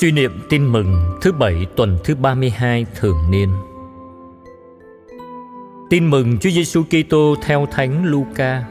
Suy 0.00 0.12
niệm 0.12 0.40
tin 0.48 0.66
mừng 0.66 1.18
thứ 1.20 1.32
bảy 1.32 1.66
tuần 1.76 1.98
thứ 2.04 2.14
32 2.14 2.86
thường 3.00 3.16
niên. 3.30 3.48
Tin 5.90 6.10
mừng 6.10 6.38
Chúa 6.38 6.50
Giêsu 6.50 6.82
Kitô 6.82 7.34
theo 7.42 7.66
Thánh 7.70 8.04
Luca. 8.04 8.64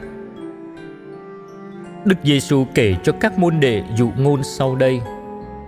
Đức 2.04 2.14
Giêsu 2.24 2.66
kể 2.74 2.96
cho 3.04 3.12
các 3.20 3.38
môn 3.38 3.60
đệ 3.60 3.82
dụ 3.96 4.10
ngôn 4.18 4.42
sau 4.42 4.76
đây 4.76 5.00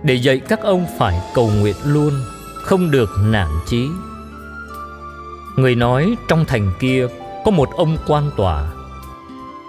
để 0.03 0.13
dạy 0.13 0.39
các 0.39 0.61
ông 0.61 0.85
phải 0.97 1.21
cầu 1.33 1.49
nguyện 1.59 1.75
luôn, 1.85 2.13
không 2.61 2.91
được 2.91 3.09
nản 3.25 3.47
chí. 3.65 3.87
Người 5.55 5.75
nói 5.75 6.15
trong 6.27 6.45
thành 6.45 6.73
kia 6.79 7.07
có 7.45 7.51
một 7.51 7.69
ông 7.75 7.97
quan 8.07 8.31
tòa. 8.37 8.71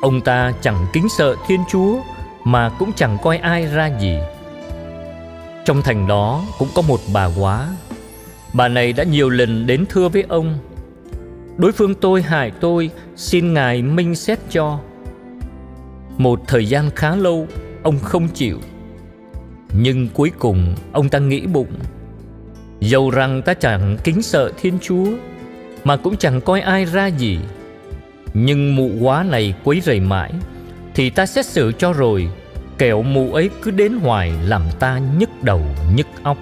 Ông 0.03 0.21
ta 0.21 0.53
chẳng 0.61 0.87
kính 0.93 1.09
sợ 1.19 1.37
Thiên 1.47 1.61
Chúa 1.71 1.97
mà 2.45 2.71
cũng 2.79 2.93
chẳng 2.97 3.19
coi 3.23 3.37
ai 3.37 3.67
ra 3.67 3.99
gì 4.01 4.19
trong 5.65 5.83
thành 5.83 6.07
đó 6.07 6.45
cũng 6.59 6.69
có 6.75 6.83
một 6.83 7.01
bà 7.13 7.29
quá. 7.39 7.69
Bà 8.53 8.69
này 8.69 8.93
đã 8.93 9.05
nhiều 9.05 9.31
lần 9.31 9.67
đến 9.67 9.85
thưa 9.89 10.09
với 10.09 10.25
ông. 10.29 10.59
Đối 11.57 11.73
phương 11.73 11.95
tôi 11.95 12.23
hại 12.23 12.51
tôi, 12.61 12.91
Xin 13.17 13.55
Ngài 13.55 13.83
minh 13.83 14.15
xét 14.15 14.39
cho. 14.51 14.79
Một 16.19 16.41
thời 16.47 16.67
gian 16.67 16.91
khá 16.91 17.17
lâu, 17.17 17.47
Ông 17.83 17.99
không 17.99 18.29
chịu. 18.29 18.59
Nhưng 19.73 20.09
cuối 20.09 20.33
cùng, 20.39 20.75
ông 20.93 21.09
ta 21.09 21.19
nghĩ 21.19 21.47
bụng. 21.47 21.73
Dầu 22.81 23.11
rằng 23.11 23.43
ta 23.43 23.55
chẳng 23.55 23.97
kính 24.05 24.23
sợ 24.23 24.53
Thiên 24.57 24.79
Chúa, 24.81 25.07
Mà 25.85 25.97
cũng 25.97 26.17
chẳng 26.17 26.41
coi 26.41 26.61
ai 26.61 26.85
ra 26.85 27.07
gì. 27.07 27.39
Nhưng 28.35 28.77
mụ 28.77 28.91
quá 29.01 29.25
này 29.31 29.55
quấy 29.65 29.81
rầy 29.81 30.01
mãi, 30.01 30.33
Thì 30.95 31.11
ta 31.11 31.27
xét 31.27 31.47
xử 31.47 31.73
cho 31.73 31.93
rồi 31.93 32.29
kẻo 32.79 33.03
mụ 33.03 33.33
ấy 33.33 33.51
cứ 33.63 33.71
đến 33.71 33.93
hoài 33.93 34.33
làm 34.45 34.63
ta 34.79 35.01
nhức 35.19 35.31
đầu, 35.43 35.61
nhức 35.97 36.07
óc. 36.23 36.39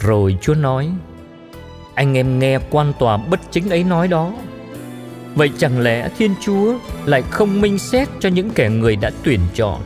Rồi 0.00 0.36
chúa 0.40 0.54
nói, 0.54 0.90
anh 1.94 2.16
em 2.16 2.38
nghe 2.38 2.58
quan 2.70 2.92
tòa 2.98 3.16
bất 3.16 3.40
chính 3.50 3.70
ấy 3.70 3.84
nói 3.84 4.08
đó. 4.08 4.32
Vậy 5.34 5.50
chẳng 5.58 5.80
lẽ 5.80 6.08
thiên 6.18 6.34
chúa 6.40 6.74
lại 7.04 7.22
không 7.30 7.60
minh 7.60 7.78
xét 7.78 8.08
cho 8.20 8.28
những 8.28 8.50
kẻ 8.50 8.68
người 8.68 8.96
đã 8.96 9.10
tuyển 9.24 9.40
chọn 9.54 9.80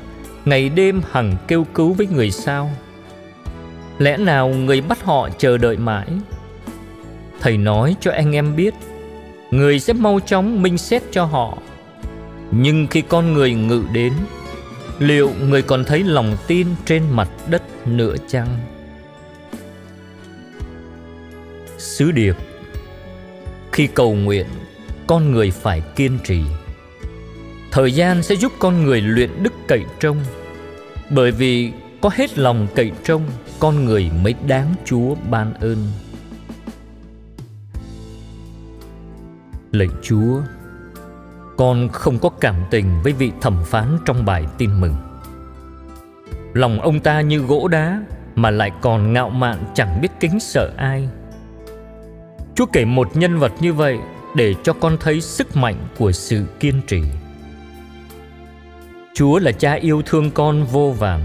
ngày 0.46 0.68
đêm 0.68 1.02
hằng 1.10 1.36
kêu 1.48 1.66
cứu 1.74 1.92
với 1.92 2.06
người 2.06 2.30
sao? 2.30 2.70
Lẽ 3.98 4.16
nào 4.16 4.48
người 4.48 4.80
bắt 4.80 5.04
họ 5.04 5.28
chờ 5.38 5.58
đợi 5.58 5.76
mãi? 5.76 6.06
Thầy 7.40 7.56
nói 7.56 7.96
cho 8.00 8.12
anh 8.12 8.34
em 8.34 8.56
biết, 8.56 8.74
người 9.50 9.80
sẽ 9.80 9.92
mau 9.92 10.20
chóng 10.20 10.62
minh 10.62 10.78
xét 10.78 11.02
cho 11.10 11.24
họ 11.24 11.58
nhưng 12.50 12.86
khi 12.86 13.02
con 13.02 13.32
người 13.32 13.54
ngự 13.54 13.84
đến, 13.92 14.12
liệu 14.98 15.30
người 15.48 15.62
còn 15.62 15.84
thấy 15.84 16.04
lòng 16.04 16.36
tin 16.46 16.66
trên 16.84 17.02
mặt 17.10 17.28
đất 17.50 17.62
nữa 17.86 18.14
chăng? 18.28 18.58
Sứ 21.78 22.12
điệp, 22.12 22.36
khi 23.72 23.86
cầu 23.86 24.14
nguyện, 24.14 24.46
con 25.06 25.32
người 25.32 25.50
phải 25.50 25.82
kiên 25.96 26.18
trì. 26.24 26.42
Thời 27.70 27.92
gian 27.92 28.22
sẽ 28.22 28.34
giúp 28.34 28.52
con 28.58 28.84
người 28.84 29.00
luyện 29.00 29.30
đức 29.42 29.52
cậy 29.68 29.84
trông. 30.00 30.16
Bởi 31.10 31.30
vì 31.32 31.72
có 32.00 32.10
hết 32.14 32.38
lòng 32.38 32.66
cậy 32.74 32.92
trông, 33.04 33.22
con 33.58 33.84
người 33.84 34.10
mới 34.22 34.34
đáng 34.46 34.74
chúa 34.84 35.14
ban 35.30 35.54
ơn. 35.54 35.76
Lạy 39.72 39.88
chúa 40.02 40.40
con 41.56 41.88
không 41.92 42.18
có 42.18 42.28
cảm 42.28 42.54
tình 42.70 43.02
với 43.02 43.12
vị 43.12 43.32
thẩm 43.40 43.64
phán 43.64 43.98
trong 44.04 44.24
bài 44.24 44.46
tin 44.58 44.80
mừng. 44.80 44.94
Lòng 46.54 46.80
ông 46.80 47.00
ta 47.00 47.20
như 47.20 47.38
gỗ 47.38 47.68
đá 47.68 48.02
mà 48.34 48.50
lại 48.50 48.70
còn 48.80 49.12
ngạo 49.12 49.30
mạn 49.30 49.58
chẳng 49.74 50.00
biết 50.00 50.08
kính 50.20 50.40
sợ 50.40 50.72
ai. 50.76 51.08
Chúa 52.54 52.66
kể 52.66 52.84
một 52.84 53.16
nhân 53.16 53.38
vật 53.38 53.52
như 53.60 53.72
vậy 53.72 53.98
để 54.34 54.54
cho 54.62 54.72
con 54.72 54.96
thấy 55.00 55.20
sức 55.20 55.56
mạnh 55.56 55.76
của 55.98 56.12
sự 56.12 56.44
kiên 56.60 56.80
trì. 56.86 57.02
Chúa 59.14 59.38
là 59.38 59.52
cha 59.52 59.72
yêu 59.72 60.02
thương 60.06 60.30
con 60.30 60.64
vô 60.64 60.94
vàn 60.98 61.20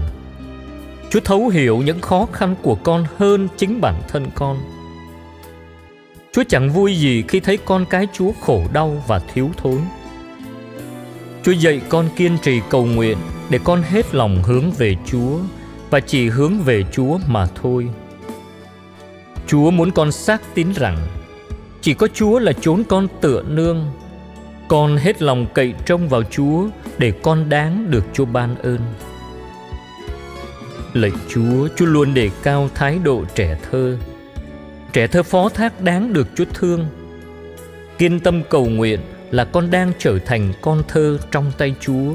chúa 1.12 1.20
thấu 1.20 1.48
hiểu 1.48 1.78
những 1.78 2.00
khó 2.00 2.26
khăn 2.32 2.54
của 2.62 2.74
con 2.74 3.04
hơn 3.16 3.48
chính 3.56 3.80
bản 3.80 3.94
thân 4.08 4.26
con. 4.34 4.58
Chúa 6.32 6.42
chẳng 6.48 6.70
vui 6.70 6.94
gì 6.94 7.24
khi 7.28 7.40
thấy 7.40 7.58
con 7.64 7.84
cái 7.90 8.06
chúa 8.12 8.32
khổ 8.40 8.62
đau 8.72 9.02
và 9.06 9.18
thiếu 9.18 9.50
thốn. 9.56 9.78
Chúa 11.42 11.52
dạy 11.52 11.80
con 11.88 12.08
kiên 12.16 12.38
trì 12.42 12.60
cầu 12.70 12.84
nguyện 12.84 13.18
để 13.50 13.58
con 13.64 13.82
hết 13.82 14.14
lòng 14.14 14.42
hướng 14.42 14.70
về 14.70 14.96
Chúa 15.06 15.38
và 15.90 16.00
chỉ 16.00 16.28
hướng 16.28 16.58
về 16.58 16.84
Chúa 16.92 17.18
mà 17.26 17.46
thôi. 17.62 17.88
Chúa 19.46 19.70
muốn 19.70 19.90
con 19.90 20.12
xác 20.12 20.54
tín 20.54 20.72
rằng 20.76 20.98
chỉ 21.80 21.94
có 21.94 22.08
Chúa 22.14 22.38
là 22.38 22.52
chốn 22.52 22.82
con 22.88 23.08
tựa 23.20 23.42
nương. 23.42 23.90
Con 24.68 24.96
hết 24.96 25.22
lòng 25.22 25.46
cậy 25.54 25.74
trông 25.86 26.08
vào 26.08 26.22
Chúa 26.22 26.66
để 26.98 27.12
con 27.22 27.48
đáng 27.48 27.90
được 27.90 28.04
Chúa 28.12 28.24
ban 28.24 28.54
ơn. 28.56 28.78
Lạy 30.92 31.12
Chúa, 31.28 31.68
Chúa 31.76 31.86
luôn 31.86 32.14
đề 32.14 32.30
cao 32.42 32.68
thái 32.74 32.98
độ 33.04 33.24
trẻ 33.34 33.58
thơ. 33.70 33.98
Trẻ 34.92 35.06
thơ 35.06 35.22
phó 35.22 35.48
thác 35.48 35.80
đáng 35.80 36.12
được 36.12 36.28
Chúa 36.34 36.44
thương. 36.54 36.86
Kiên 37.98 38.20
tâm 38.20 38.42
cầu 38.50 38.66
nguyện 38.66 39.00
là 39.32 39.44
con 39.44 39.70
đang 39.70 39.92
trở 39.98 40.18
thành 40.18 40.52
con 40.60 40.82
thơ 40.88 41.18
trong 41.30 41.52
tay 41.58 41.74
Chúa. 41.80 42.14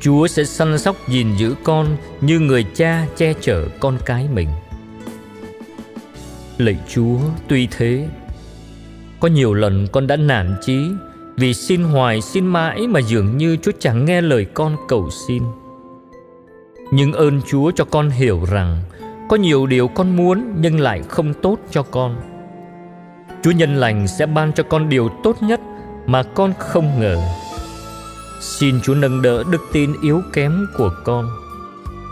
Chúa 0.00 0.26
sẽ 0.26 0.44
săn 0.44 0.78
sóc 0.78 0.96
gìn 1.08 1.36
giữ 1.36 1.54
con 1.64 1.96
như 2.20 2.40
người 2.40 2.64
cha 2.74 3.06
che 3.16 3.32
chở 3.40 3.68
con 3.80 3.98
cái 4.06 4.28
mình. 4.34 4.48
Lạy 6.58 6.76
Chúa, 6.88 7.18
tuy 7.48 7.68
thế, 7.70 8.08
có 9.20 9.28
nhiều 9.28 9.54
lần 9.54 9.86
con 9.92 10.06
đã 10.06 10.16
nản 10.16 10.56
chí 10.60 10.78
vì 11.36 11.54
xin 11.54 11.82
hoài 11.82 12.20
xin 12.20 12.46
mãi 12.46 12.86
mà 12.86 13.00
dường 13.00 13.36
như 13.36 13.56
Chúa 13.56 13.72
chẳng 13.78 14.04
nghe 14.04 14.20
lời 14.20 14.44
con 14.44 14.76
cầu 14.88 15.10
xin. 15.28 15.42
Nhưng 16.92 17.12
ơn 17.12 17.40
Chúa 17.46 17.70
cho 17.70 17.84
con 17.84 18.10
hiểu 18.10 18.44
rằng 18.50 18.82
có 19.28 19.36
nhiều 19.36 19.66
điều 19.66 19.88
con 19.88 20.16
muốn 20.16 20.54
nhưng 20.60 20.80
lại 20.80 21.02
không 21.08 21.34
tốt 21.42 21.58
cho 21.70 21.82
con. 21.82 22.16
Chúa 23.42 23.50
nhân 23.50 23.76
lành 23.76 24.08
sẽ 24.08 24.26
ban 24.26 24.52
cho 24.52 24.62
con 24.62 24.88
điều 24.88 25.08
tốt 25.22 25.42
nhất 25.42 25.60
mà 26.10 26.22
con 26.22 26.52
không 26.58 27.00
ngờ. 27.00 27.18
Xin 28.40 28.80
chúa 28.80 28.94
nâng 28.94 29.22
đỡ 29.22 29.44
đức 29.50 29.60
tin 29.72 29.92
yếu 30.02 30.22
kém 30.32 30.66
của 30.76 30.90
con. 31.04 31.28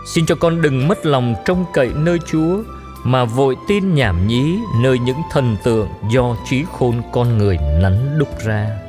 Xin 0.07 0.25
cho 0.25 0.35
con 0.35 0.61
đừng 0.61 0.87
mất 0.87 1.05
lòng 1.05 1.35
trông 1.45 1.65
cậy 1.73 1.89
nơi 1.95 2.19
chúa, 2.25 2.63
mà 3.03 3.25
vội 3.25 3.55
tin 3.67 3.95
nhảm 3.95 4.27
nhí 4.27 4.59
nơi 4.81 4.99
những 4.99 5.21
thần 5.31 5.57
tượng 5.63 5.87
do 6.11 6.35
trí 6.49 6.65
khôn 6.73 7.01
con 7.13 7.37
người 7.37 7.57
nắn 7.81 8.15
đúc 8.19 8.29
ra. 8.45 8.79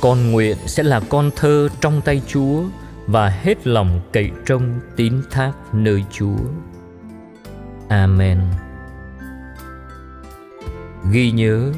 Con 0.00 0.32
nguyện 0.32 0.56
sẽ 0.66 0.82
là 0.82 1.00
con 1.08 1.30
thơ 1.36 1.68
trong 1.80 2.00
tay 2.00 2.22
chúa 2.26 2.62
và 3.06 3.28
hết 3.28 3.66
lòng 3.66 4.00
cậy 4.12 4.30
trông 4.46 4.80
tín 4.96 5.22
thác 5.30 5.52
nơi 5.72 6.04
chúa. 6.10 6.38
Amen. 7.88 8.40
Ghi 11.10 11.30
nhớ 11.30 11.72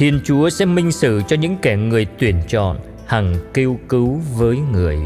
Thiên 0.00 0.20
Chúa 0.24 0.50
sẽ 0.50 0.64
minh 0.64 0.92
xử 0.92 1.22
cho 1.28 1.36
những 1.36 1.56
kẻ 1.62 1.76
người 1.76 2.06
tuyển 2.18 2.36
chọn, 2.48 2.78
hằng 3.06 3.34
kêu 3.54 3.78
cứu 3.88 4.20
với 4.38 4.58
người. 4.72 4.98